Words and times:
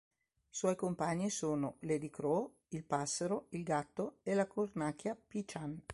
Suoi 0.49 0.75
compagni 0.75 1.29
sono 1.29 1.75
"Lady 1.81 2.09
Crow", 2.09 2.55
il 2.69 2.83
"Passero", 2.83 3.45
il 3.49 3.61
"Gatto" 3.61 4.15
e 4.23 4.33
la 4.33 4.47
cornacchia 4.47 5.15
Pi-chan. 5.15 5.79